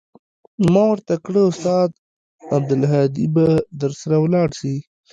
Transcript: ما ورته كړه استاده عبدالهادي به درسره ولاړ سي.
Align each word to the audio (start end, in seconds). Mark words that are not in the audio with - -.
ما 0.71 0.83
ورته 0.91 1.13
كړه 1.25 1.41
استاده 1.51 1.97
عبدالهادي 2.57 3.25
به 3.35 3.47
درسره 3.81 4.15
ولاړ 4.19 4.49
سي. 4.59 4.75